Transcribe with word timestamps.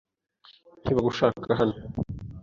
Ntibagushaka 0.81 1.49
hano. 1.59 1.75